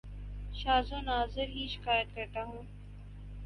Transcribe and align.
شاز 0.53 0.91
و 0.93 1.01
ناذر 1.01 1.47
ہی 1.47 1.67
شکایت 1.67 2.15
کرتا 2.15 2.43
ہوں 2.43 2.63